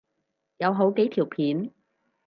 [0.57, 1.69] 有好幾條片